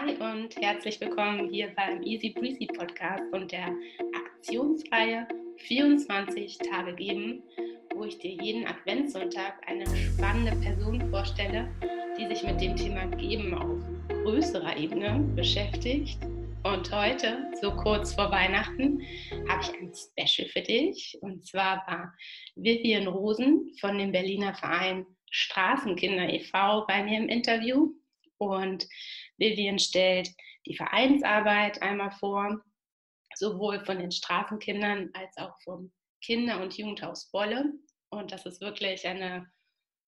[0.00, 3.74] Hi und herzlich willkommen hier beim Easy Breezy Podcast und der
[4.14, 7.42] Aktionsreihe 24 Tage geben,
[7.96, 11.68] wo ich dir jeden Adventssonntag eine spannende Person vorstelle,
[12.16, 13.78] die sich mit dem Thema Geben auf
[14.22, 16.20] größerer Ebene beschäftigt.
[16.62, 19.02] Und heute, so kurz vor Weihnachten,
[19.48, 21.18] habe ich ein Special für dich.
[21.22, 22.14] Und zwar war
[22.54, 26.86] Vivian Rosen von dem Berliner Verein Straßenkinder e.V.
[26.86, 27.97] bei mir im Interview.
[28.38, 28.86] Und
[29.36, 30.30] Vivian stellt
[30.66, 32.62] die Vereinsarbeit einmal vor,
[33.34, 37.72] sowohl von den Straßenkindern als auch vom Kinder- und Jugendhaus Bolle.
[38.10, 39.50] Und das ist wirklich eine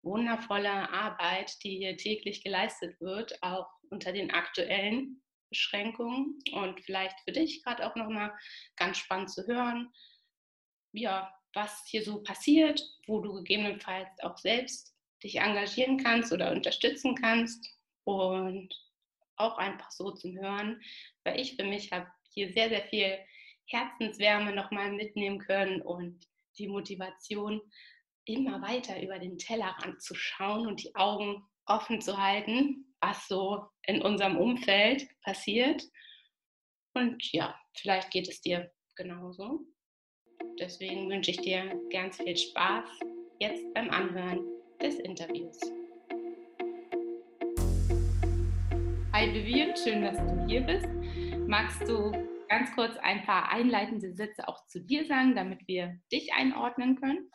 [0.02, 6.38] wundervolle Arbeit, die hier täglich geleistet wird, auch unter den aktuellen Beschränkungen.
[6.52, 8.33] Und vielleicht für dich gerade auch nochmal
[8.77, 9.92] ganz spannend zu hören,
[10.92, 17.14] ja, was hier so passiert, wo du gegebenenfalls auch selbst dich engagieren kannst oder unterstützen
[17.14, 17.80] kannst.
[18.16, 18.74] Und
[19.37, 20.80] auch einfach so zum Hören,
[21.24, 23.19] weil ich für mich habe hier sehr, sehr viel
[23.66, 26.27] Herzenswärme nochmal mitnehmen können und
[26.58, 27.61] die Motivation,
[28.27, 33.64] immer weiter über den Tellerrand zu schauen und die Augen offen zu halten, was so
[33.86, 35.83] in unserem Umfeld passiert.
[36.94, 39.61] Und ja, vielleicht geht es dir genauso.
[40.58, 42.88] Deswegen wünsche ich dir ganz viel Spaß
[43.41, 44.44] jetzt beim Anhören
[44.81, 45.58] des Interviews.
[49.20, 50.88] Hi Vivian, schön, dass du hier bist.
[51.46, 52.10] Magst du
[52.48, 57.28] ganz kurz ein paar einleitende Sätze auch zu dir sagen, damit wir dich einordnen können?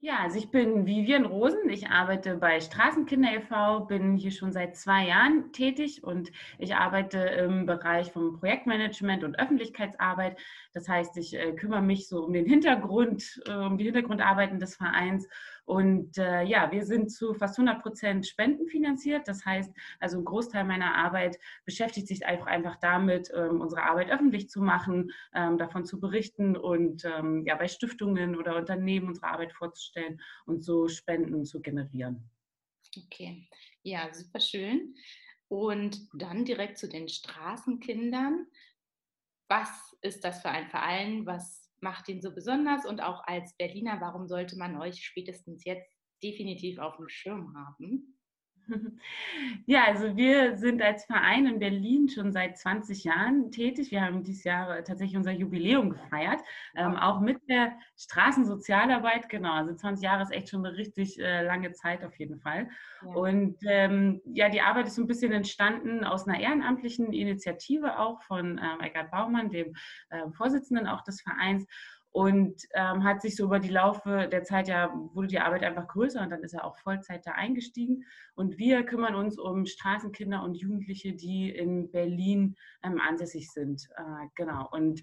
[0.00, 1.68] Ja, also ich bin Vivian Rosen.
[1.68, 7.18] Ich arbeite bei Straßenkinder e.V., bin hier schon seit zwei Jahren tätig und ich arbeite
[7.18, 10.40] im Bereich vom Projektmanagement und Öffentlichkeitsarbeit.
[10.72, 14.76] Das heißt, ich äh, kümmere mich so um den Hintergrund, äh, um die Hintergrundarbeiten des
[14.76, 15.28] Vereins
[15.64, 19.28] und äh, ja, wir sind zu fast 100 Prozent spendenfinanziert.
[19.28, 24.10] Das heißt, also ein Großteil meiner Arbeit beschäftigt sich einfach, einfach damit, ähm, unsere Arbeit
[24.10, 29.28] öffentlich zu machen, ähm, davon zu berichten und ähm, ja, bei Stiftungen oder Unternehmen unsere
[29.28, 32.28] Arbeit vorzustellen und so Spenden zu generieren.
[33.06, 33.48] Okay,
[33.82, 34.94] ja, super schön.
[35.48, 38.46] Und dann direkt zu den Straßenkindern.
[39.48, 41.26] Was ist das für ein Verein?
[41.26, 42.86] Was macht ihn so besonders?
[42.86, 45.90] Und auch als Berliner, warum sollte man euch spätestens jetzt
[46.22, 48.18] definitiv auf dem Schirm haben?
[49.66, 53.90] Ja, also wir sind als Verein in Berlin schon seit 20 Jahren tätig.
[53.90, 56.40] Wir haben dieses Jahr tatsächlich unser Jubiläum gefeiert,
[56.74, 59.28] ähm, auch mit der Straßensozialarbeit.
[59.28, 62.68] Genau, also 20 Jahre ist echt schon eine richtig äh, lange Zeit auf jeden Fall.
[63.02, 63.08] Ja.
[63.14, 68.22] Und ähm, ja, die Arbeit ist so ein bisschen entstanden aus einer ehrenamtlichen Initiative auch
[68.22, 69.74] von ähm, Eckhard Baumann, dem
[70.10, 71.66] äh, Vorsitzenden auch des Vereins
[72.12, 75.88] und ähm, hat sich so über die Laufe der Zeit ja, wurde die Arbeit einfach
[75.88, 78.04] größer und dann ist er auch Vollzeit da eingestiegen.
[78.34, 83.88] Und wir kümmern uns um Straßenkinder und Jugendliche, die in Berlin ähm, ansässig sind.
[83.96, 84.68] Äh, genau.
[84.70, 85.02] Und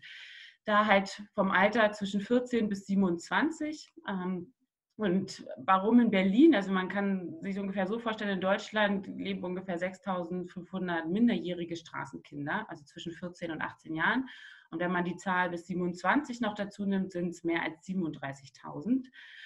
[0.66, 3.92] da halt vom Alter zwischen 14 bis 27.
[4.08, 4.54] Ähm,
[5.00, 6.54] und warum in Berlin?
[6.54, 12.84] Also man kann sich ungefähr so vorstellen, in Deutschland leben ungefähr 6.500 minderjährige Straßenkinder, also
[12.84, 14.28] zwischen 14 und 18 Jahren.
[14.72, 19.06] Und wenn man die Zahl bis 27 noch dazu nimmt, sind es mehr als 37.000.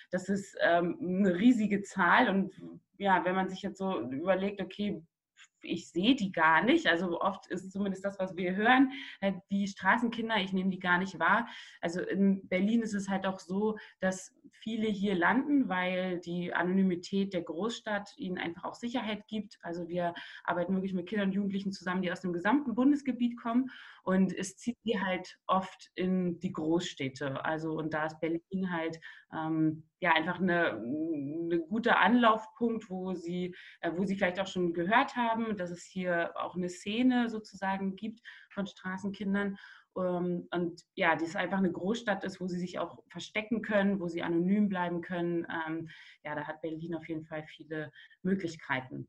[0.10, 2.30] Das ist ähm, eine riesige Zahl.
[2.30, 2.60] Und
[2.98, 5.04] ja, wenn man sich jetzt so überlegt, okay,
[5.64, 6.88] ich sehe die gar nicht.
[6.88, 8.92] Also oft ist zumindest das, was wir hören,
[9.22, 11.48] halt die Straßenkinder, ich nehme die gar nicht wahr.
[11.82, 17.34] Also in Berlin ist es halt auch so, dass viele hier landen, weil die Anonymität
[17.34, 19.58] der Großstadt ihnen einfach auch Sicherheit gibt.
[19.62, 20.14] Also wir
[20.44, 23.70] arbeiten wirklich mit Kindern und Jugendlichen zusammen, die aus dem gesamten Bundesgebiet kommen
[24.04, 27.44] und es zieht die halt oft in die Großstädte.
[27.44, 29.00] Also und da ist Berlin halt
[29.34, 34.74] ähm, ja einfach eine, eine gute Anlaufpunkt, wo sie, äh, wo sie vielleicht auch schon
[34.74, 39.58] gehört haben, dass es hier auch eine Szene sozusagen gibt von Straßenkindern.
[39.98, 44.00] Ähm, und ja, die ist einfach eine Großstadt ist, wo sie sich auch verstecken können,
[44.00, 45.46] wo sie anonym bleiben können.
[45.68, 45.90] Ähm,
[46.24, 47.92] ja, da hat Berlin auf jeden Fall viele
[48.22, 49.08] Möglichkeiten.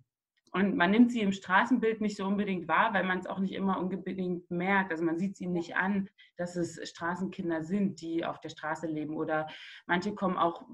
[0.54, 3.54] Und man nimmt sie im Straßenbild nicht so unbedingt wahr, weil man es auch nicht
[3.54, 4.92] immer unbedingt merkt.
[4.92, 8.86] Also man sieht es ihnen nicht an, dass es Straßenkinder sind, die auf der Straße
[8.86, 9.16] leben.
[9.16, 9.48] Oder
[9.86, 10.64] manche kommen auch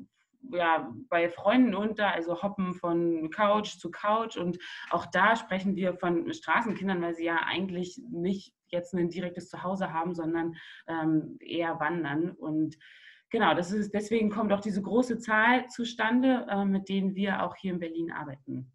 [0.52, 4.36] ja, bei Freunden unter, also hoppen von Couch zu Couch.
[4.36, 4.58] Und
[4.90, 9.92] auch da sprechen wir von Straßenkindern, weil sie ja eigentlich nicht jetzt ein direktes Zuhause
[9.92, 10.56] haben, sondern
[10.86, 12.30] ähm, eher wandern.
[12.30, 12.78] Und
[13.30, 17.56] genau, das ist, deswegen kommt auch diese große Zahl zustande, äh, mit denen wir auch
[17.56, 18.72] hier in Berlin arbeiten.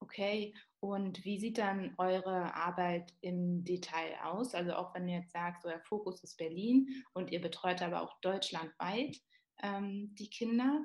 [0.00, 4.54] Okay, und wie sieht dann eure Arbeit im Detail aus?
[4.54, 8.20] Also auch wenn ihr jetzt sagt, der Fokus ist Berlin und ihr betreut aber auch
[8.20, 9.16] deutschlandweit
[9.62, 10.84] ähm, die Kinder.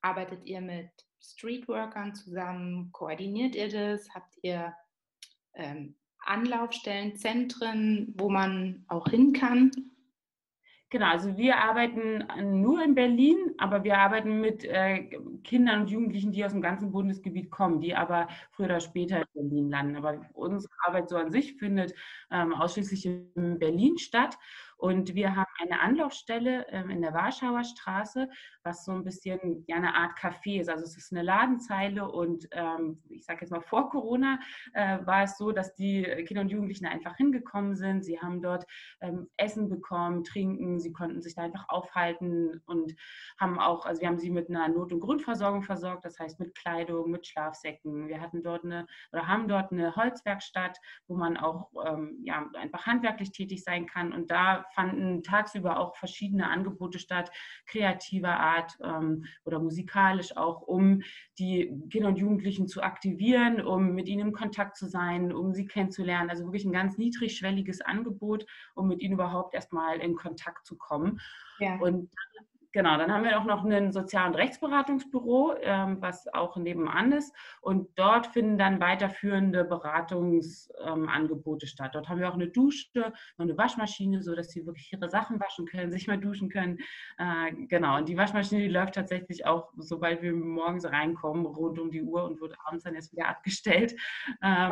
[0.00, 0.90] Arbeitet ihr mit
[1.20, 2.90] Streetworkern zusammen?
[2.92, 4.08] Koordiniert ihr das?
[4.14, 4.74] Habt ihr
[5.54, 9.70] ähm, Anlaufstellen, Zentren, wo man auch hin kann?
[10.88, 12.24] Genau, also wir arbeiten
[12.60, 15.10] nur in Berlin, aber wir arbeiten mit äh,
[15.42, 19.48] Kindern und Jugendlichen, die aus dem ganzen Bundesgebiet kommen, die aber früher oder später in
[19.48, 19.96] Berlin landen.
[19.96, 21.92] Aber unsere Arbeit so an sich findet
[22.30, 24.38] ähm, ausschließlich in Berlin statt.
[24.76, 28.28] Und wir haben eine Anlaufstelle ähm, in der Warschauer Straße,
[28.62, 30.68] was so ein bisschen ja eine Art Café ist.
[30.68, 34.38] Also es ist eine Ladenzeile und ähm, ich sage jetzt mal vor Corona
[34.74, 38.04] äh, war es so, dass die Kinder und Jugendlichen einfach hingekommen sind.
[38.04, 38.66] Sie haben dort
[39.00, 42.94] ähm, Essen bekommen, trinken, sie konnten sich da einfach aufhalten und
[43.40, 46.54] haben auch, also wir haben sie mit einer Not- und Grundversorgung versorgt, das heißt mit
[46.54, 48.08] Kleidung, mit Schlafsäcken.
[48.08, 51.70] Wir hatten dort eine oder haben dort eine Holzwerkstatt, wo man auch
[52.22, 57.30] ja, einfach handwerklich tätig sein kann und da fanden tagsüber auch verschiedene Angebote statt,
[57.66, 61.02] kreativer Art ähm, oder musikalisch auch, um
[61.38, 65.66] die Kinder und Jugendlichen zu aktivieren, um mit ihnen in Kontakt zu sein, um sie
[65.66, 66.30] kennenzulernen.
[66.30, 71.20] Also wirklich ein ganz niedrigschwelliges Angebot, um mit ihnen überhaupt erstmal in Kontakt zu kommen.
[71.58, 71.78] Ja.
[71.78, 72.10] Und
[72.76, 77.34] Genau, dann haben wir auch noch ein Sozial- und Rechtsberatungsbüro, ähm, was auch nebenan ist.
[77.62, 81.94] Und dort finden dann weiterführende Beratungsangebote ähm, statt.
[81.94, 85.64] Dort haben wir auch eine Dusche, noch eine Waschmaschine, sodass sie wirklich ihre Sachen waschen
[85.64, 86.76] können, sich mal duschen können.
[87.16, 91.90] Äh, genau, und die Waschmaschine die läuft tatsächlich auch, sobald wir morgens reinkommen, rund um
[91.90, 93.96] die Uhr und wird abends dann erst wieder abgestellt.
[94.42, 94.70] Ähm,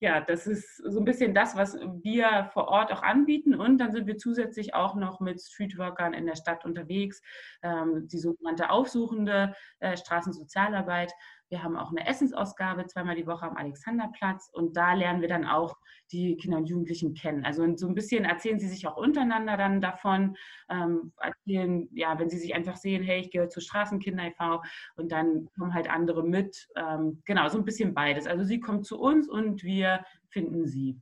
[0.00, 3.54] ja, das ist so ein bisschen das, was wir vor Ort auch anbieten.
[3.54, 7.20] Und dann sind wir zusätzlich auch noch mit Streetworkern in der Stadt unterwegs,
[7.62, 11.12] ähm, die sogenannte aufsuchende äh, Straßensozialarbeit.
[11.48, 15.46] Wir haben auch eine Essensausgabe zweimal die Woche am Alexanderplatz und da lernen wir dann
[15.46, 15.76] auch
[16.12, 17.44] die Kinder und Jugendlichen kennen.
[17.44, 20.36] Also so ein bisschen erzählen sie sich auch untereinander dann davon,
[20.70, 24.62] ähm, erzählen, ja, wenn sie sich einfach sehen, hey, ich gehöre zur Straßenkinder e.V.
[24.96, 26.68] und dann kommen halt andere mit.
[26.76, 28.26] Ähm, genau, so ein bisschen beides.
[28.26, 31.00] Also sie kommen zu uns und wir finden sie.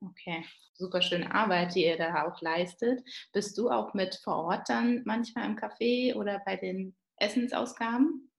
[0.00, 0.44] Okay,
[0.74, 3.02] super schöne Arbeit, die ihr da auch leistet.
[3.32, 8.30] Bist du auch mit vor Ort dann manchmal im Café oder bei den Essensausgaben?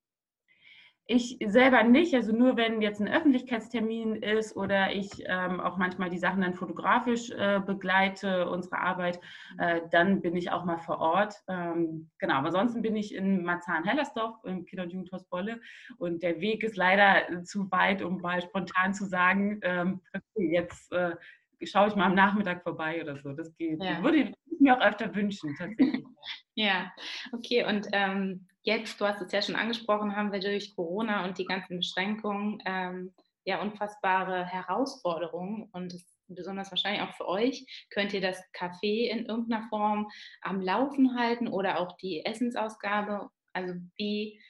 [1.07, 6.09] Ich selber nicht, also nur wenn jetzt ein Öffentlichkeitstermin ist oder ich ähm, auch manchmal
[6.09, 9.19] die Sachen dann fotografisch äh, begleite, unsere Arbeit,
[9.59, 11.35] äh, dann bin ich auch mal vor Ort.
[11.47, 15.61] Ähm, genau, aber ansonsten bin ich in Marzahn-Hellersdorf im Kinder- und Jugendhaus Bolle
[15.97, 20.01] und der Weg ist leider zu weit, um mal spontan zu sagen, ähm,
[20.35, 21.15] jetzt äh,
[21.63, 23.31] schaue ich mal am Nachmittag vorbei oder so.
[23.33, 23.81] Das geht.
[23.81, 24.03] Ja.
[24.03, 24.33] Würde
[24.65, 26.03] mir auch öfter wünschen, tatsächlich.
[26.55, 26.91] ja,
[27.31, 27.63] okay.
[27.65, 31.45] Und ähm, jetzt, du hast es ja schon angesprochen, haben wir durch Corona und die
[31.45, 33.13] ganzen Beschränkungen ähm,
[33.45, 39.25] ja unfassbare Herausforderungen und es besonders wahrscheinlich auch für euch, könnt ihr das Café in
[39.25, 40.09] irgendeiner Form
[40.41, 43.29] am Laufen halten oder auch die Essensausgabe?
[43.53, 44.41] Also wie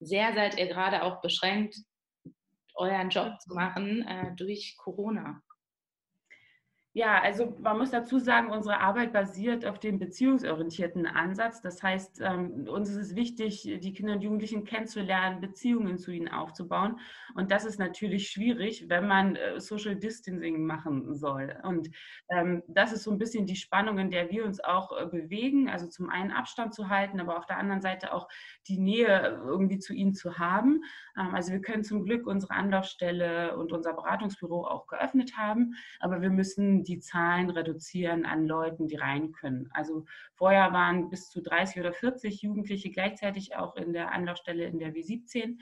[0.00, 1.76] sehr seid ihr gerade auch beschränkt,
[2.76, 5.42] euren Job zu machen äh, durch Corona?
[6.96, 11.60] Ja, also man muss dazu sagen, unsere Arbeit basiert auf dem beziehungsorientierten Ansatz.
[11.60, 16.28] Das heißt, ähm, uns ist es wichtig, die Kinder und Jugendlichen kennenzulernen, Beziehungen zu ihnen
[16.28, 17.00] aufzubauen.
[17.34, 21.56] Und das ist natürlich schwierig, wenn man äh, Social Distancing machen soll.
[21.64, 21.90] Und
[22.30, 25.68] ähm, das ist so ein bisschen die Spannung, in der wir uns auch äh, bewegen.
[25.68, 28.28] Also zum einen Abstand zu halten, aber auf der anderen Seite auch
[28.68, 30.84] die Nähe irgendwie zu ihnen zu haben.
[31.18, 36.22] Ähm, also wir können zum Glück unsere Anlaufstelle und unser Beratungsbüro auch geöffnet haben, aber
[36.22, 39.68] wir müssen die Zahlen reduzieren an Leuten, die rein können.
[39.72, 44.78] Also vorher waren bis zu 30 oder 40 Jugendliche gleichzeitig auch in der Anlaufstelle in
[44.78, 45.58] der W17.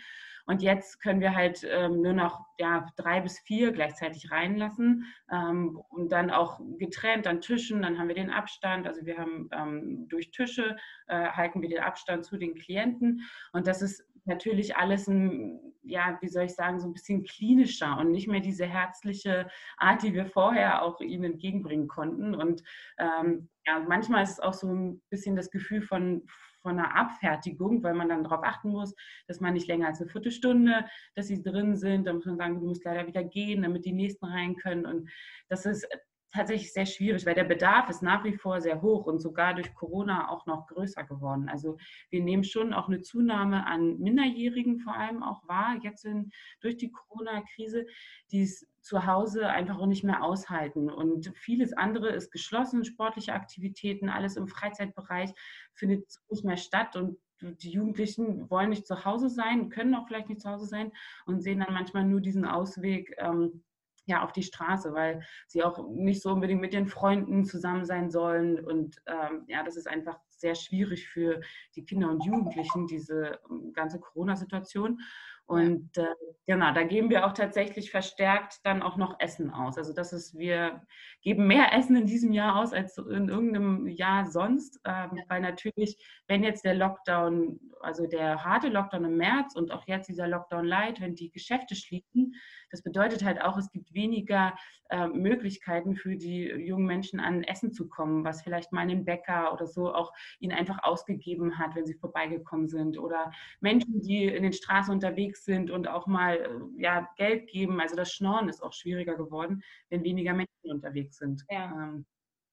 [0.47, 5.81] Und jetzt können wir halt ähm, nur noch ja, drei bis vier gleichzeitig reinlassen ähm,
[5.89, 7.83] und dann auch getrennt an Tischen.
[7.83, 8.87] Dann haben wir den Abstand.
[8.87, 13.23] Also wir haben ähm, durch Tische äh, halten wir den Abstand zu den Klienten.
[13.53, 17.99] Und das ist natürlich alles ein, ja, wie soll ich sagen, so ein bisschen klinischer
[17.99, 22.35] und nicht mehr diese herzliche Art, die wir vorher auch ihnen entgegenbringen konnten.
[22.35, 22.63] Und
[22.99, 26.27] ähm, ja, manchmal ist es auch so ein bisschen das Gefühl von,
[26.63, 28.95] von einer Abfertigung, weil man dann darauf achten muss,
[29.27, 32.07] dass man nicht länger als eine Viertelstunde, dass sie drin sind.
[32.07, 34.87] Da muss man sagen, du musst leider wieder gehen, damit die nächsten rein können.
[34.87, 35.11] Und
[35.49, 35.87] das ist
[36.33, 39.75] tatsächlich sehr schwierig, weil der Bedarf ist nach wie vor sehr hoch und sogar durch
[39.75, 41.49] Corona auch noch größer geworden.
[41.49, 41.77] Also
[42.11, 46.77] wir nehmen schon auch eine Zunahme an Minderjährigen vor allem auch wahr, jetzt in, durch
[46.77, 47.87] die Corona-Krise,
[48.31, 50.91] die es zu Hause einfach auch nicht mehr aushalten.
[50.91, 55.31] Und vieles andere ist geschlossen, sportliche Aktivitäten, alles im Freizeitbereich
[55.75, 60.29] findet nicht mehr statt und die Jugendlichen wollen nicht zu Hause sein, können auch vielleicht
[60.29, 60.93] nicht zu Hause sein
[61.27, 63.65] und sehen dann manchmal nur diesen Ausweg, ähm,
[64.07, 68.11] ja, auf die Straße, weil sie auch nicht so unbedingt mit ihren Freunden zusammen sein
[68.11, 68.65] sollen.
[68.65, 71.41] Und ähm, ja, das ist einfach sehr schwierig für
[71.77, 75.01] die Kinder und Jugendlichen, diese ähm, ganze Corona-Situation.
[75.47, 76.05] Und ja.
[76.05, 76.15] äh,
[76.47, 79.77] genau, da geben wir auch tatsächlich verstärkt dann auch noch Essen aus.
[79.77, 80.83] Also das ist, wir
[81.21, 85.11] geben mehr Essen in diesem Jahr aus als in irgendeinem Jahr sonst, ja.
[85.29, 90.09] weil natürlich, wenn jetzt der Lockdown, also der harte Lockdown im März und auch jetzt
[90.09, 92.35] dieser Lockdown Light, wenn die Geschäfte schließen,
[92.73, 94.55] das bedeutet halt auch, es gibt weniger
[94.89, 99.53] äh, Möglichkeiten für die jungen Menschen an Essen zu kommen, was vielleicht mal ein Bäcker
[99.53, 100.11] oder so auch
[100.41, 102.99] ihnen einfach ausgegeben hat, wenn sie vorbeigekommen sind.
[102.99, 107.79] Oder Menschen, die in den Straßen unterwegs sind und auch mal äh, ja, Geld geben.
[107.79, 111.45] Also das Schnorren ist auch schwieriger geworden, wenn weniger Menschen unterwegs sind.
[111.51, 111.71] Ja.
[111.73, 112.07] Ähm,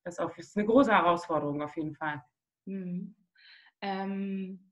[0.04, 2.22] das ist, eine große Herausforderung auf jeden Fall.
[2.66, 3.16] Mhm.
[3.82, 4.69] Ähm,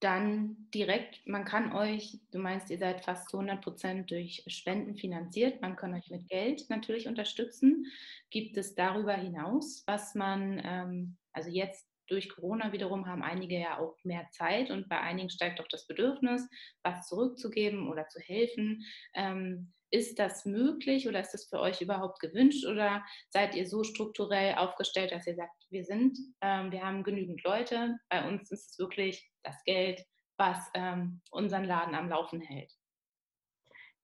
[0.00, 4.96] dann direkt, man kann euch, du meinst, ihr seid fast zu 100 Prozent durch Spenden
[4.96, 7.86] finanziert, man kann euch mit Geld natürlich unterstützen.
[8.30, 13.78] Gibt es darüber hinaus, was man, ähm, also jetzt durch Corona wiederum haben einige ja
[13.78, 16.48] auch mehr Zeit und bei einigen steigt auch das Bedürfnis,
[16.82, 18.84] was zurückzugeben oder zu helfen.
[19.14, 23.84] Ähm, ist das möglich oder ist das für euch überhaupt gewünscht oder seid ihr so
[23.84, 28.72] strukturell aufgestellt, dass ihr sagt, wir sind, ähm, wir haben genügend Leute, bei uns ist
[28.72, 30.04] es wirklich das Geld,
[30.36, 32.72] was ähm, unseren Laden am Laufen hält?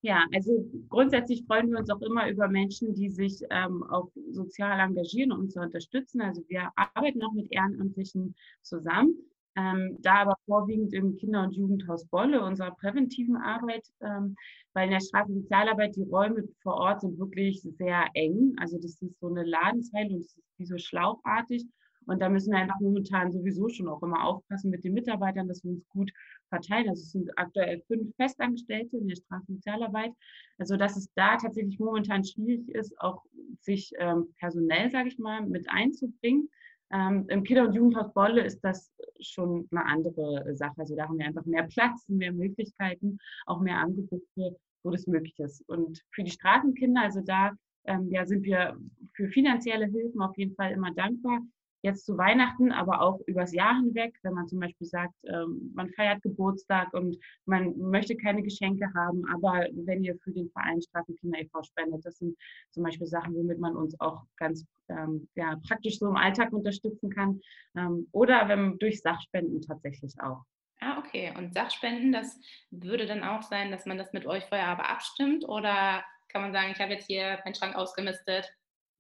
[0.05, 4.79] Ja, also grundsätzlich freuen wir uns auch immer über Menschen, die sich ähm, auch sozial
[4.79, 6.21] engagieren und uns unterstützen.
[6.21, 9.15] Also wir arbeiten auch mit Ehrenamtlichen zusammen.
[9.57, 14.37] Ähm, da aber vorwiegend im Kinder- und Jugendhaus Bolle, unserer präventiven Arbeit, ähm,
[14.75, 18.55] weil in der Straßensozialarbeit die Räume vor Ort sind wirklich sehr eng.
[18.59, 21.65] Also das ist so eine Ladenzeile und es ist wie so schlauchartig.
[22.07, 25.65] Und da müssen wir einfach momentan sowieso schon auch immer aufpassen mit den Mitarbeitern, dass
[25.65, 26.13] wir uns gut
[26.49, 26.89] verteilen.
[26.89, 30.13] Also es sind aktuell fünf Festangestellte in der Straßensozialarbeit.
[30.59, 33.23] Also dass es da tatsächlich momentan schwierig ist, auch
[33.61, 36.49] sich ähm, personell, sage ich mal, mit einzubringen.
[36.93, 40.75] Ähm, Im Kinder- und Jugendhaus Bolle ist das schon eine andere Sache.
[40.79, 45.39] Also da haben wir einfach mehr Platz, mehr Möglichkeiten, auch mehr Angebote, wo das möglich
[45.39, 45.67] ist.
[45.69, 47.53] Und für die Straßenkinder, also da
[47.87, 48.79] ähm, ja, sind wir
[49.15, 51.41] für finanzielle Hilfen auf jeden Fall immer dankbar
[51.85, 55.91] jetzt zu Weihnachten, aber auch übers Jahr hinweg, wenn man zum Beispiel sagt, ähm, man
[55.91, 61.41] feiert Geburtstag und man möchte keine Geschenke haben, aber wenn ihr für den Verein Straßenkinder
[61.41, 61.63] e.V.
[61.63, 62.37] spendet, das sind
[62.71, 67.11] zum Beispiel Sachen, womit man uns auch ganz ähm, ja, praktisch so im Alltag unterstützen
[67.11, 67.41] kann.
[67.77, 70.43] Ähm, oder wenn durch Sachspenden tatsächlich auch.
[70.81, 71.33] Ah, okay.
[71.37, 72.39] Und Sachspenden, das
[72.71, 75.47] würde dann auch sein, dass man das mit euch vorher aber abstimmt?
[75.47, 78.51] Oder kann man sagen, ich habe jetzt hier meinen Schrank ausgemistet,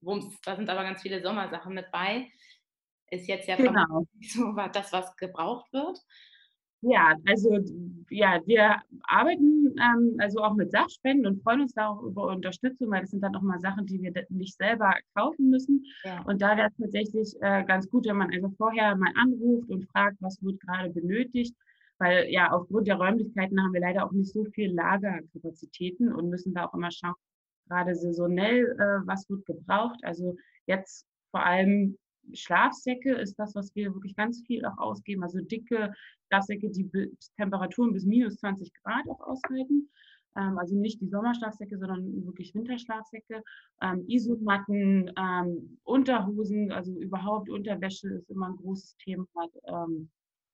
[0.04, 2.30] Wumms, da sind aber ganz viele Sommersachen mit bei
[3.14, 4.06] ist jetzt ja genau.
[4.20, 5.98] so das, was gebraucht wird.
[6.86, 7.58] Ja, also
[8.10, 12.90] ja, wir arbeiten ähm, also auch mit Sachspenden und freuen uns da auch über Unterstützung,
[12.90, 15.82] weil das sind dann nochmal Sachen, die wir nicht selber kaufen müssen.
[16.04, 16.22] Ja.
[16.24, 19.88] Und da wäre es tatsächlich äh, ganz gut, wenn man also vorher mal anruft und
[19.92, 21.56] fragt, was wird gerade benötigt.
[21.96, 26.52] Weil ja, aufgrund der Räumlichkeiten haben wir leider auch nicht so viel Lagerkapazitäten und müssen
[26.52, 27.14] da auch immer schauen,
[27.66, 30.00] gerade saisonell, äh, was wird gebraucht.
[30.02, 31.96] Also jetzt vor allem
[32.32, 35.22] Schlafsäcke ist das, was wir wirklich ganz viel auch ausgeben.
[35.22, 35.92] Also dicke
[36.28, 36.90] Schlafsäcke, die
[37.36, 39.88] Temperaturen bis minus 20 Grad auch aushalten.
[40.36, 43.42] Ähm, also nicht die Sommerschlafsäcke, sondern wirklich Winterschlafsäcke.
[43.82, 49.26] Ähm, Isomatten, ähm, Unterhosen, also überhaupt Unterwäsche ist immer ein großes Thema,
[49.66, 50.10] ähm,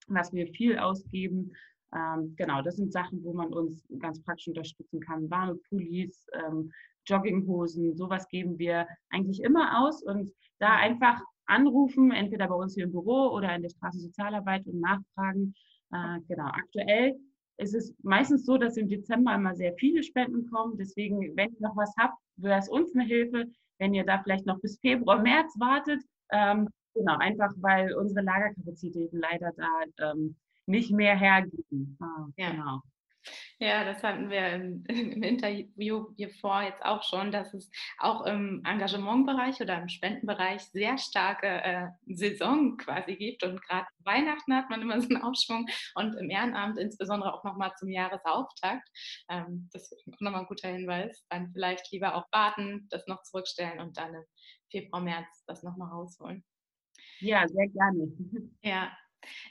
[0.08, 1.52] was wir viel ausgeben.
[1.94, 5.30] Ähm, genau, das sind Sachen, wo man uns ganz praktisch unterstützen kann.
[5.30, 6.70] Warme Pullis, ähm,
[7.06, 11.20] Jogginghosen, sowas geben wir eigentlich immer aus und da einfach
[11.50, 15.54] anrufen, entweder bei uns hier im Büro oder in der Straßensozialarbeit und nachfragen.
[15.92, 17.19] Äh, genau, aktuell
[17.59, 20.78] ist es meistens so, dass im Dezember immer sehr viele Spenden kommen.
[20.78, 23.45] Deswegen, wenn ihr noch was habt, wäre es uns eine Hilfe,
[23.78, 26.02] wenn ihr da vielleicht noch bis Februar, März wartet.
[26.33, 31.97] Ähm, genau, einfach weil unsere Lagerkapazitäten leider da ähm, nicht mehr hergeben.
[32.00, 32.50] Ah, ja.
[32.50, 32.80] Genau.
[33.58, 38.24] Ja, das hatten wir im, im, Interview hier vor jetzt auch schon, dass es auch
[38.24, 43.42] im Engagementbereich oder im Spendenbereich sehr starke äh, Saison quasi gibt.
[43.42, 47.72] Und gerade Weihnachten hat man immer so einen Aufschwung und im Ehrenamt insbesondere auch nochmal
[47.78, 48.88] zum Jahresauftakt.
[49.28, 51.24] Ähm, das ist auch nochmal ein guter Hinweis.
[51.28, 54.24] Dann vielleicht lieber auch warten, das noch zurückstellen und dann im
[54.70, 56.44] Februar, März das nochmal rausholen.
[57.18, 58.08] Ja, sehr gerne.
[58.62, 58.90] Ja,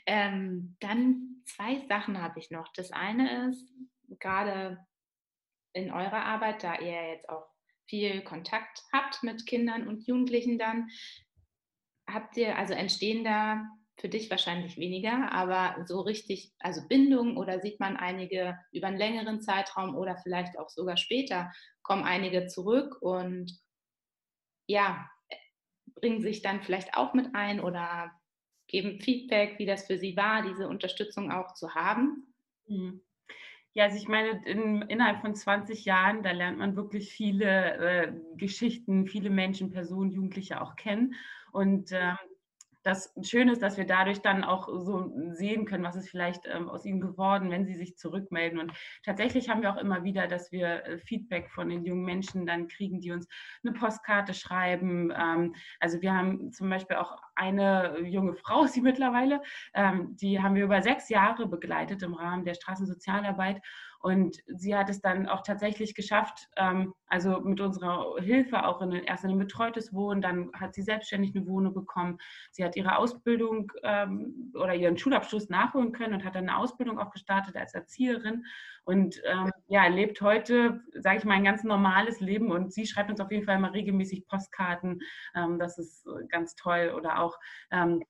[0.05, 2.71] ähm, dann zwei Sachen habe ich noch.
[2.73, 3.71] Das eine ist,
[4.19, 4.77] gerade
[5.73, 7.47] in eurer Arbeit, da ihr jetzt auch
[7.88, 10.89] viel Kontakt habt mit Kindern und Jugendlichen dann,
[12.07, 13.65] habt ihr, also entstehen da
[13.99, 18.97] für dich wahrscheinlich weniger, aber so richtig, also Bindung oder sieht man einige über einen
[18.97, 23.59] längeren Zeitraum oder vielleicht auch sogar später, kommen einige zurück und
[24.67, 25.09] ja,
[25.95, 28.11] bringen sich dann vielleicht auch mit ein oder
[28.69, 32.33] geben Feedback, wie das für sie war, diese Unterstützung auch zu haben.
[32.67, 33.01] Mhm.
[33.73, 38.13] Ja, also ich meine, in, innerhalb von 20 Jahren, da lernt man wirklich viele äh,
[38.35, 41.15] Geschichten, viele Menschen, Personen, Jugendliche auch kennen.
[41.51, 42.17] Und ähm,
[42.89, 46.69] das Schöne ist, dass wir dadurch dann auch so sehen können, was ist vielleicht ähm,
[46.69, 48.60] aus ihnen geworden, wenn sie sich zurückmelden.
[48.60, 52.48] Und tatsächlich haben wir auch immer wieder, dass wir äh, Feedback von den jungen Menschen
[52.48, 53.27] dann kriegen, die uns
[53.63, 55.13] eine Postkarte schreiben.
[55.15, 59.41] Ähm, also wir haben zum Beispiel auch eine junge Frau, sie mittlerweile,
[59.75, 63.62] ähm, die haben wir über sechs Jahre begleitet im Rahmen der Straßensozialarbeit.
[64.00, 68.91] Und sie hat es dann auch tatsächlich geschafft, ähm, also mit unserer Hilfe auch in,
[68.91, 72.18] erst in ein betreutes Wohnen, dann hat sie selbstständig eine Wohnung bekommen.
[72.51, 76.98] Sie hat ihre Ausbildung ähm, oder ihren Schulabschluss nachholen können und hat dann eine Ausbildung
[76.98, 78.46] auch gestartet als Erzieherin
[78.86, 83.10] und ähm, ja, lebt heute, sage ich mal, ein ganz normales Leben und sie schreibt
[83.12, 85.01] uns auf jeden Fall mal regelmäßig Postkarten.
[85.36, 87.38] Ähm, das ist ganz toll oder auch
[87.72, 88.03] ähm,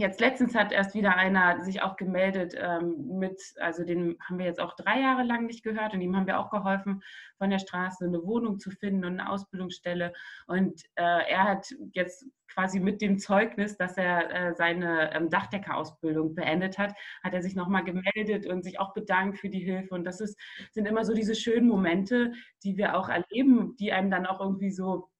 [0.00, 4.46] Jetzt letztens hat erst wieder einer sich auch gemeldet ähm, mit, also den haben wir
[4.46, 7.02] jetzt auch drei Jahre lang nicht gehört und ihm haben wir auch geholfen,
[7.36, 10.14] von der Straße eine Wohnung zu finden und eine Ausbildungsstelle.
[10.46, 16.34] Und äh, er hat jetzt quasi mit dem Zeugnis, dass er äh, seine ähm, Dachdeckerausbildung
[16.34, 19.94] beendet hat, hat er sich nochmal gemeldet und sich auch bedankt für die Hilfe.
[19.94, 20.40] Und das ist,
[20.72, 22.32] sind immer so diese schönen Momente,
[22.64, 25.10] die wir auch erleben, die einem dann auch irgendwie so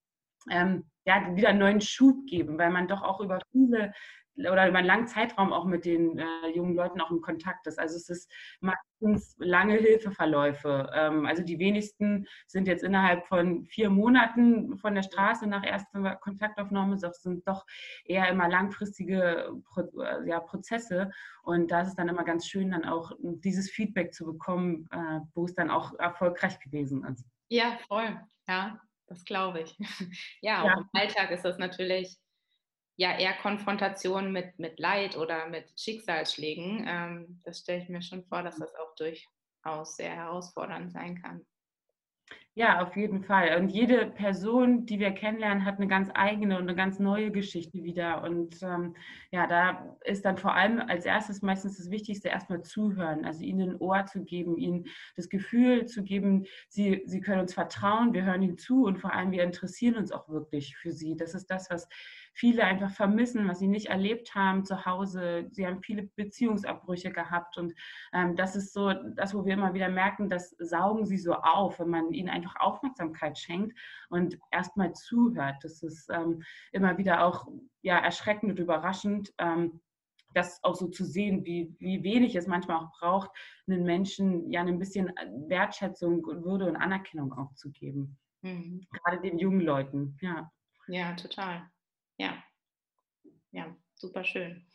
[0.51, 3.93] ähm, ja, wieder einen neuen Schub geben, weil man doch auch über viele
[4.41, 7.79] oder über einen langen Zeitraum auch mit den äh, jungen Leuten auch in Kontakt ist.
[7.79, 8.31] Also es ist
[8.61, 10.91] meistens lange Hilfeverläufe.
[10.95, 16.17] Ähm, also die wenigsten sind jetzt innerhalb von vier Monaten von der Straße nach erster
[16.17, 17.67] Kontaktaufnahme, das sind doch
[18.05, 21.11] eher immer langfristige Pro äh, ja, Prozesse.
[21.43, 25.21] Und da ist es dann immer ganz schön, dann auch dieses Feedback zu bekommen, äh,
[25.35, 27.25] wo es dann auch erfolgreich gewesen ist.
[27.49, 28.21] Ja, voll.
[28.49, 29.79] Ja, das glaube ich.
[30.43, 30.75] Ja, ja.
[30.79, 32.17] im Alltag ist das natürlich
[33.01, 36.85] ja eher Konfrontation mit, mit Leid oder mit Schicksalsschlägen.
[36.87, 41.47] Ähm, das stelle ich mir schon vor, dass das auch durchaus sehr herausfordernd sein kann.
[42.55, 43.57] Ja, auf jeden Fall.
[43.59, 47.85] Und jede Person, die wir kennenlernen, hat eine ganz eigene und eine ganz neue Geschichte
[47.85, 48.23] wieder.
[48.23, 48.97] Und ähm,
[49.31, 53.71] ja, da ist dann vor allem als erstes meistens das Wichtigste erstmal zuhören, also ihnen
[53.71, 58.25] ein Ohr zu geben, ihnen das Gefühl zu geben, sie, sie können uns vertrauen, wir
[58.25, 61.17] hören ihnen zu und vor allem wir interessieren uns auch wirklich für sie.
[61.17, 61.89] Das ist das, was
[62.33, 65.49] viele einfach vermissen, was sie nicht erlebt haben zu Hause.
[65.51, 67.75] Sie haben viele Beziehungsabbrüche gehabt und
[68.13, 71.81] ähm, das ist so das, wo wir immer wieder merken, das saugen sie so auf,
[71.81, 75.57] wenn man ihnen einfach Aufmerksamkeit schenkt und erstmal zuhört.
[75.63, 77.47] Das ist ähm, immer wieder auch
[77.83, 79.33] ja, erschreckend und überraschend.
[79.39, 79.81] Ähm,
[80.35, 83.31] das auch so zu sehen, wie, wie wenig es manchmal auch braucht,
[83.67, 85.13] einen Menschen ja ein bisschen
[85.49, 88.17] Wertschätzung und Würde und Anerkennung auch zu geben.
[88.43, 88.87] Mhm.
[88.93, 90.51] Gerade den jungen Leuten, ja.
[90.87, 91.69] Ja, total.
[92.21, 92.37] Ja,
[93.51, 94.67] ja, super schön.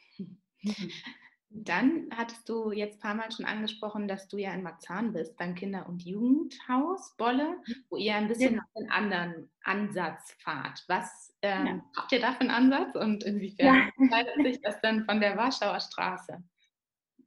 [1.49, 5.37] Dann hattest du jetzt ein paar Mal schon angesprochen, dass du ja in Marzahn bist,
[5.37, 8.61] beim Kinder- und Jugendhaus Bolle, wo ihr ein bisschen ja.
[8.73, 10.83] einen anderen Ansatz fahrt.
[10.87, 11.85] Was ähm, ja.
[11.95, 13.89] habt ihr da für einen Ansatz und inwiefern ja.
[13.95, 16.43] unterscheidet sich das dann von der Warschauer Straße?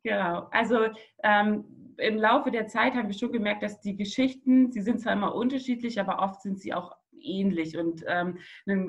[0.03, 0.89] Genau, also
[1.23, 5.13] ähm, im Laufe der Zeit haben wir schon gemerkt, dass die Geschichten, sie sind zwar
[5.13, 7.77] immer unterschiedlich, aber oft sind sie auch ähnlich.
[7.77, 8.39] Und ähm,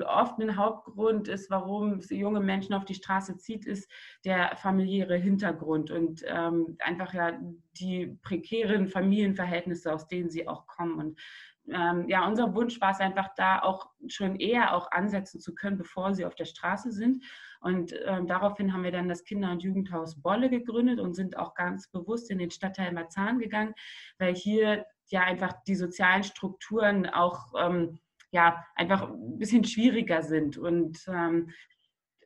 [0.06, 3.90] oft ein Hauptgrund ist, warum junge Menschen auf die Straße zieht, ist
[4.24, 7.38] der familiäre Hintergrund und ähm, einfach ja
[7.72, 10.98] die prekären Familienverhältnisse, aus denen sie auch kommen.
[10.98, 11.20] Und
[11.68, 15.78] ähm, ja, unser Wunsch war es einfach da auch schon eher auch ansetzen zu können,
[15.78, 17.24] bevor sie auf der Straße sind.
[17.60, 21.54] Und ähm, daraufhin haben wir dann das Kinder- und Jugendhaus Bolle gegründet und sind auch
[21.54, 23.74] ganz bewusst in den Stadtteil Marzahn gegangen,
[24.18, 27.98] weil hier ja einfach die sozialen Strukturen auch ähm,
[28.32, 30.58] ja einfach ein bisschen schwieriger sind.
[30.58, 31.50] Und ähm,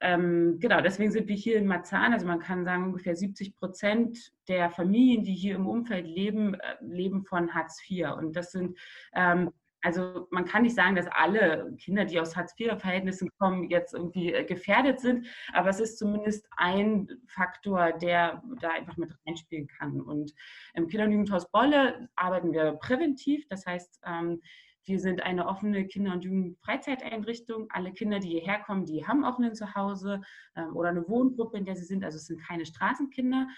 [0.01, 2.13] ähm, genau, deswegen sind wir hier in Marzahn.
[2.13, 6.77] Also man kann sagen, ungefähr 70 Prozent der Familien, die hier im Umfeld leben, äh,
[6.81, 8.13] leben von Hartz IV.
[8.19, 8.79] Und das sind
[9.15, 9.51] ähm,
[9.85, 14.45] also man kann nicht sagen, dass alle Kinder, die aus Hartz-IV-Verhältnissen kommen, jetzt irgendwie äh,
[14.45, 20.01] gefährdet sind, aber es ist zumindest ein Faktor, der da einfach mit reinspielen kann.
[20.01, 20.33] Und
[20.73, 24.41] im Kinder- und Jugendhaus Bolle arbeiten wir präventiv, das heißt, ähm,
[24.85, 27.67] wir sind eine offene Kinder- und Jugendfreizeiteinrichtung.
[27.71, 30.21] Alle Kinder, die hierher kommen, die haben auch ein Zuhause
[30.57, 32.05] ähm, oder eine Wohngruppe, in der sie sind.
[32.05, 33.49] Also es sind keine Straßenkinder.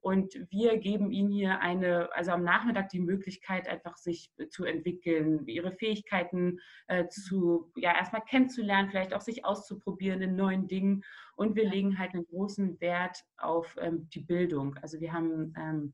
[0.00, 5.44] Und wir geben ihnen hier eine, also am Nachmittag die Möglichkeit, einfach sich zu entwickeln,
[5.48, 11.02] ihre Fähigkeiten äh, zu, ja, erstmal kennenzulernen, vielleicht auch sich auszuprobieren in neuen Dingen.
[11.34, 14.76] Und wir legen halt einen großen Wert auf ähm, die Bildung.
[14.76, 15.92] Also wir haben ähm,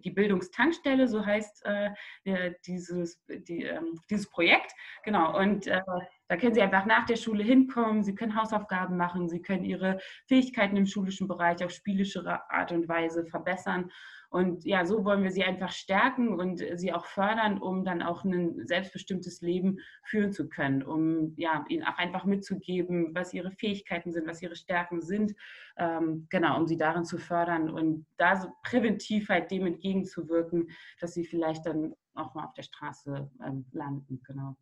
[0.00, 4.72] die Bildungstankstelle, so heißt äh, dieses, die, ähm, dieses Projekt.
[5.04, 5.80] Genau, und äh,
[6.28, 9.98] da können Sie einfach nach der Schule hinkommen, Sie können Hausaufgaben machen, Sie können Ihre
[10.26, 13.90] Fähigkeiten im schulischen Bereich auf spielischere Art und Weise verbessern.
[14.34, 18.24] Und ja, so wollen wir sie einfach stärken und sie auch fördern, um dann auch
[18.24, 24.10] ein selbstbestimmtes Leben führen zu können, um ja, ihnen auch einfach mitzugeben, was ihre Fähigkeiten
[24.10, 25.36] sind, was ihre Stärken sind,
[25.76, 30.68] ähm, genau, um sie darin zu fördern und da so präventiv halt dem entgegenzuwirken,
[30.98, 34.56] dass sie vielleicht dann auch mal auf der Straße ähm, landen, genau.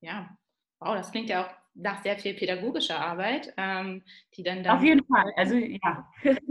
[0.00, 0.38] Ja,
[0.80, 4.76] wow, das klingt ja auch nach sehr viel pädagogischer Arbeit, ähm, die dann da.
[4.76, 6.10] Auf jeden Fall, also ja.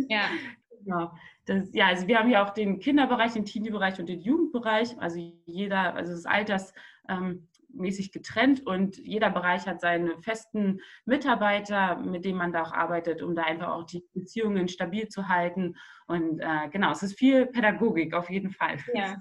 [0.10, 0.30] ja.
[0.86, 1.12] Genau.
[1.48, 5.00] Das, ja, also wir haben ja auch den Kinderbereich, den Teenie-Bereich und den Jugendbereich.
[5.00, 6.74] Also jeder, also das Alters
[7.08, 12.74] ähm, mäßig getrennt und jeder Bereich hat seine festen Mitarbeiter, mit denen man da auch
[12.74, 15.76] arbeitet, um da einfach auch die Beziehungen stabil zu halten.
[16.08, 18.78] Und äh, genau, es ist viel Pädagogik auf jeden Fall.
[18.94, 19.16] Ja.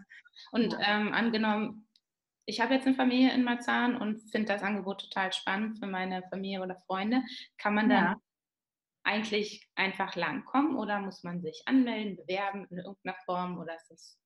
[0.51, 1.87] Und ähm, angenommen,
[2.45, 6.23] ich habe jetzt eine Familie in Marzahn und finde das Angebot total spannend für meine
[6.31, 7.23] Familie oder Freunde.
[7.59, 8.17] Kann man dann ja.
[9.07, 14.19] Eigentlich einfach langkommen oder muss man sich anmelden, bewerben in irgendeiner Form oder ist das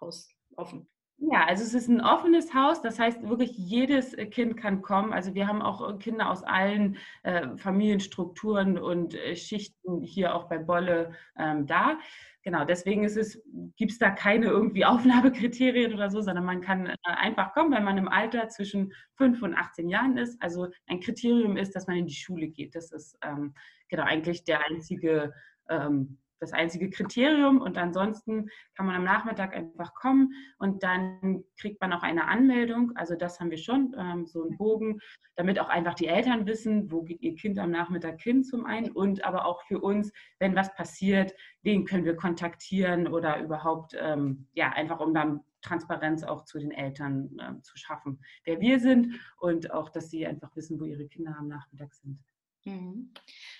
[0.00, 0.90] Haus offen?
[1.18, 5.12] Ja, also es ist ein offenes Haus, das heißt wirklich jedes äh, Kind kann kommen.
[5.12, 10.48] Also wir haben auch äh, Kinder aus allen äh, Familienstrukturen und äh, Schichten hier auch
[10.48, 11.98] bei Bolle ähm, da.
[12.42, 13.02] Genau, deswegen
[13.76, 17.84] gibt es da keine irgendwie Aufnahmekriterien oder so, sondern man kann äh, einfach kommen, wenn
[17.84, 20.40] man im Alter zwischen 5 und 18 Jahren ist.
[20.42, 22.74] Also ein Kriterium ist, dass man in die Schule geht.
[22.74, 23.54] Das ist ähm,
[23.88, 25.32] genau eigentlich der einzige
[25.70, 27.60] ähm, das einzige Kriterium.
[27.60, 32.92] Und ansonsten kann man am Nachmittag einfach kommen und dann kriegt man auch eine Anmeldung.
[32.96, 35.00] Also das haben wir schon, ähm, so einen Bogen,
[35.36, 38.90] damit auch einfach die Eltern wissen, wo geht ihr Kind am Nachmittag hin zum einen
[38.90, 44.46] und aber auch für uns, wenn was passiert, wen können wir kontaktieren oder überhaupt, ähm,
[44.52, 49.18] ja, einfach um dann Transparenz auch zu den Eltern äh, zu schaffen, wer wir sind
[49.38, 52.18] und auch, dass sie einfach wissen, wo ihre Kinder am Nachmittag sind.
[52.64, 53.12] Mhm.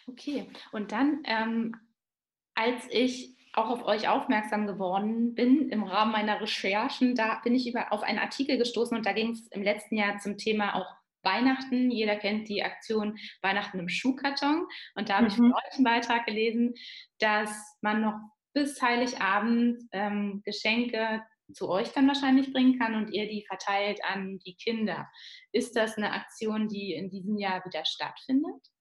[0.06, 1.74] Okay, und dann ähm,
[2.54, 7.68] als ich auch auf euch aufmerksam geworden bin im Rahmen meiner Recherchen, da bin ich
[7.68, 10.86] über, auf einen Artikel gestoßen und da ging es im letzten Jahr zum Thema auch
[11.22, 11.90] Weihnachten.
[11.90, 14.66] Jeder kennt die Aktion Weihnachten im Schuhkarton.
[14.94, 15.28] Und da habe mhm.
[15.28, 16.74] ich von euch einen Beitrag gelesen,
[17.18, 18.18] dass man noch
[18.52, 24.38] bis Heiligabend ähm, Geschenke zu euch dann wahrscheinlich bringen kann und ihr die verteilt an
[24.46, 25.08] die Kinder.
[25.52, 28.73] Ist das eine Aktion, die in diesem Jahr wieder stattfindet?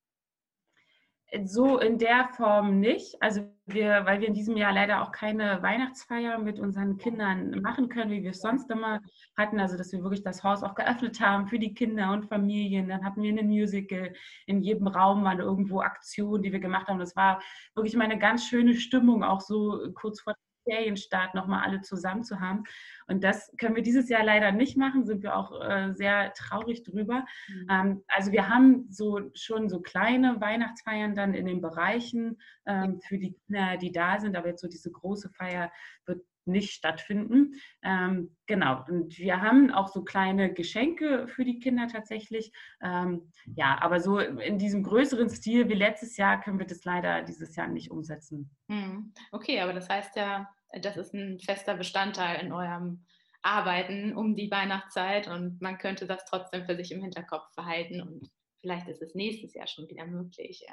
[1.42, 3.20] So in der Form nicht.
[3.20, 7.90] Also wir, weil wir in diesem Jahr leider auch keine Weihnachtsfeier mit unseren Kindern machen
[7.90, 9.00] können, wie wir es sonst immer
[9.36, 9.60] hatten.
[9.60, 12.88] Also dass wir wirklich das Haus auch geöffnet haben für die Kinder und Familien.
[12.88, 14.14] Dann hatten wir eine Musical.
[14.46, 17.00] In jedem Raum waren irgendwo Aktionen, die wir gemacht haben.
[17.00, 17.42] Das war
[17.74, 22.40] wirklich mal eine ganz schöne Stimmung, auch so kurz vor Ferienstart nochmal alle zusammen zu
[22.40, 22.64] haben.
[23.08, 26.84] Und das können wir dieses Jahr leider nicht machen, sind wir auch äh, sehr traurig
[26.84, 27.26] drüber.
[27.48, 27.68] Mhm.
[27.70, 33.18] Ähm, also wir haben so schon so kleine Weihnachtsfeiern dann in den Bereichen ähm, für
[33.18, 35.72] die Kinder, die da sind, aber jetzt so diese große Feier
[36.06, 37.56] wird nicht stattfinden.
[37.84, 42.52] Ähm, genau, und wir haben auch so kleine Geschenke für die Kinder tatsächlich.
[42.82, 47.22] Ähm, ja, aber so in diesem größeren Stil wie letztes Jahr können wir das leider
[47.24, 48.50] dieses Jahr nicht umsetzen.
[48.70, 49.14] Hm.
[49.32, 50.50] Okay, aber das heißt ja,
[50.82, 53.06] das ist ein fester Bestandteil in eurem
[53.42, 58.32] Arbeiten um die Weihnachtszeit und man könnte das trotzdem für sich im Hinterkopf behalten und
[58.62, 60.66] vielleicht ist es nächstes Jahr schon wieder möglich.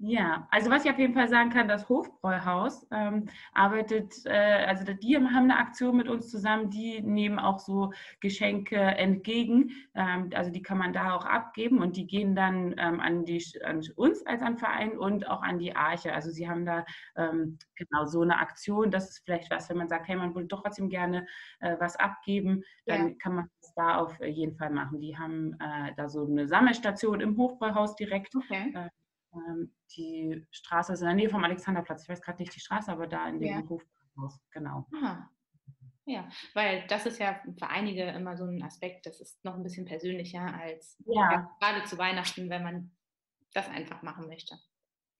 [0.00, 4.84] Ja, also was ich auf jeden Fall sagen kann, das Hofbräuhaus ähm, arbeitet, äh, also
[4.92, 9.72] die haben eine Aktion mit uns zusammen, die nehmen auch so Geschenke entgegen.
[9.96, 13.44] Ähm, also die kann man da auch abgeben und die gehen dann ähm, an, die,
[13.64, 16.12] an uns als an Verein und auch an die Arche.
[16.12, 16.84] Also sie haben da
[17.16, 18.92] ähm, genau so eine Aktion.
[18.92, 21.26] Das ist vielleicht was, wenn man sagt, hey, man will doch trotzdem gerne
[21.58, 23.14] äh, was abgeben, dann ja.
[23.20, 25.00] kann man das da auf jeden Fall machen.
[25.00, 28.36] Die haben äh, da so eine Sammelstation im Hofbräuhaus direkt.
[28.36, 28.88] Okay äh,
[29.96, 32.02] die Straße ist in der Nähe vom Alexanderplatz.
[32.02, 33.68] Ich weiß gerade nicht die Straße, aber da in dem ja.
[33.68, 34.86] Hofhaus, genau.
[34.94, 35.30] Aha.
[36.06, 39.62] Ja, weil das ist ja für einige immer so ein Aspekt, das ist noch ein
[39.62, 41.54] bisschen persönlicher als ja.
[41.60, 42.96] gerade zu Weihnachten, wenn man
[43.52, 44.58] das einfach machen möchte.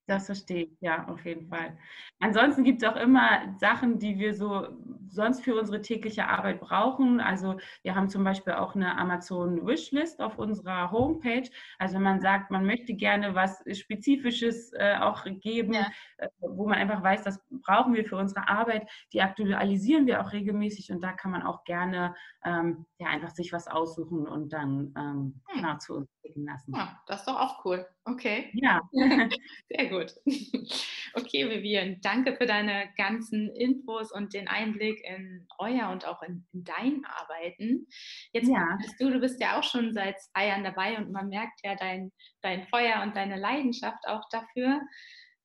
[0.09, 1.77] Das verstehe ich, ja, auf jeden Fall.
[2.19, 4.67] Ansonsten gibt es auch immer Sachen, die wir so
[5.07, 7.19] sonst für unsere tägliche Arbeit brauchen.
[7.19, 11.49] Also wir haben zum Beispiel auch eine Amazon Wishlist auf unserer Homepage.
[11.77, 15.87] Also wenn man sagt, man möchte gerne was Spezifisches äh, auch geben, ja.
[16.17, 20.31] äh, wo man einfach weiß, das brauchen wir für unsere Arbeit, die aktualisieren wir auch
[20.31, 24.93] regelmäßig und da kann man auch gerne ähm, ja, einfach sich was aussuchen und dann
[24.97, 25.61] ähm, hm.
[25.61, 26.73] genau, zu uns schicken lassen.
[26.75, 27.85] Ja, das ist doch auch cool.
[28.05, 28.49] Okay.
[28.53, 28.81] Ja.
[29.69, 29.98] Sehr gut.
[31.15, 36.45] Okay, Vivian, danke für deine ganzen Infos und den Einblick in euer und auch in,
[36.53, 37.87] in dein Arbeiten.
[38.31, 38.77] Jetzt ja.
[38.79, 41.75] bist du, du bist ja auch schon seit zwei Jahren dabei und man merkt ja
[41.75, 44.81] dein, dein Feuer und deine Leidenschaft auch dafür.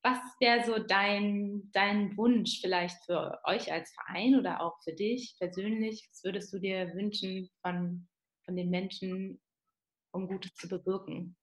[0.03, 5.35] was wäre so dein, dein Wunsch vielleicht für euch als Verein oder auch für dich
[5.39, 6.07] persönlich?
[6.11, 8.07] Was würdest du dir wünschen von,
[8.45, 9.41] von den Menschen,
[10.11, 11.35] um Gutes zu bewirken?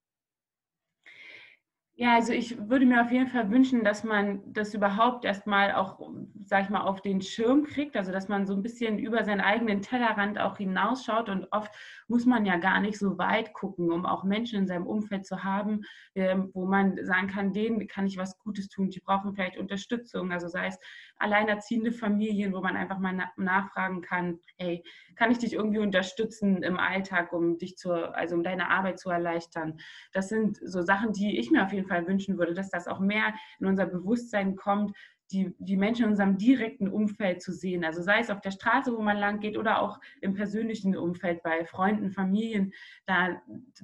[1.94, 6.00] Ja, also ich würde mir auf jeden Fall wünschen, dass man das überhaupt erstmal auch,
[6.42, 9.42] sag ich mal, auf den Schirm kriegt, also dass man so ein bisschen über seinen
[9.42, 11.28] eigenen Tellerrand auch hinausschaut.
[11.28, 11.70] Und oft
[12.08, 15.44] muss man ja gar nicht so weit gucken, um auch Menschen in seinem Umfeld zu
[15.44, 15.82] haben,
[16.14, 20.32] ähm, wo man sagen kann, denen kann ich was Gutes tun, die brauchen vielleicht Unterstützung,
[20.32, 20.78] also sei es
[21.22, 24.84] alleinerziehende Familien, wo man einfach mal nachfragen kann, hey,
[25.16, 29.10] kann ich dich irgendwie unterstützen im Alltag, um dich zu, also um deine Arbeit zu
[29.10, 29.78] erleichtern?
[30.12, 33.00] Das sind so Sachen, die ich mir auf jeden Fall wünschen würde, dass das auch
[33.00, 34.92] mehr in unser Bewusstsein kommt,
[35.32, 37.84] die, die Menschen in unserem direkten Umfeld zu sehen.
[37.84, 41.42] Also sei es auf der Straße, wo man lang geht oder auch im persönlichen Umfeld
[41.42, 42.72] bei Freunden, Familien,
[43.06, 43.40] da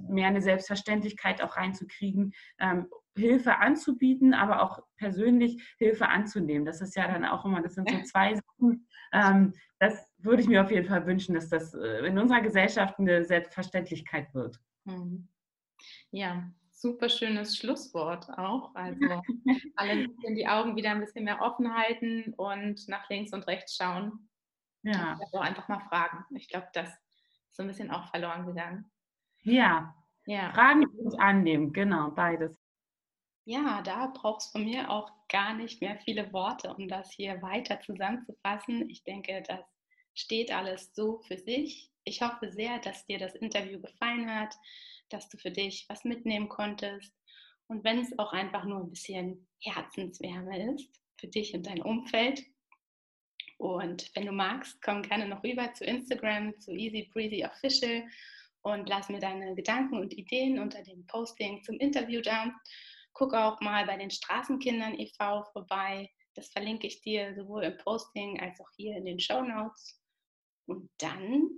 [0.07, 2.87] mehr eine Selbstverständlichkeit auch reinzukriegen, ähm,
[3.19, 6.65] Hilfe anzubieten, aber auch persönlich Hilfe anzunehmen.
[6.65, 8.87] Das ist ja dann auch immer, das sind so zwei Sachen.
[9.13, 12.99] Ähm, das würde ich mir auf jeden Fall wünschen, dass das äh, in unserer Gesellschaft
[12.99, 14.59] eine Selbstverständlichkeit wird.
[14.85, 15.27] Mhm.
[16.11, 18.73] Ja, super schönes Schlusswort auch.
[18.75, 19.21] Also
[19.75, 24.29] alle die Augen wieder ein bisschen mehr offen halten und nach links und rechts schauen.
[24.83, 25.17] Ja.
[25.19, 26.25] Also einfach mal fragen.
[26.35, 28.89] Ich glaube, das ist so ein bisschen auch verloren gegangen.
[29.41, 29.93] Ja.
[30.25, 30.51] ja.
[30.53, 32.57] Fragen und annehmen, genau, beides.
[33.49, 37.41] Ja, da braucht es von mir auch gar nicht mehr viele Worte, um das hier
[37.41, 38.87] weiter zusammenzufassen.
[38.91, 39.65] Ich denke, das
[40.13, 41.89] steht alles so für sich.
[42.03, 44.53] Ich hoffe sehr, dass dir das Interview gefallen hat,
[45.09, 47.11] dass du für dich was mitnehmen konntest.
[47.65, 52.43] Und wenn es auch einfach nur ein bisschen Herzenswärme ist für dich und dein Umfeld.
[53.57, 58.03] Und wenn du magst, komm gerne noch rüber zu Instagram, zu Easy Breezy Official
[58.61, 62.53] und lass mir deine Gedanken und Ideen unter dem Posting zum Interview da.
[63.19, 65.43] Guck auch mal bei den Straßenkindern e.V.
[65.51, 66.09] vorbei.
[66.35, 70.01] Das verlinke ich dir sowohl im Posting als auch hier in den Show Notes.
[70.67, 71.49] Und dann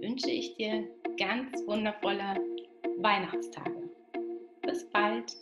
[0.00, 2.36] wünsche ich dir ganz wundervolle
[3.02, 3.90] Weihnachtstage.
[4.62, 5.36] Bis bald.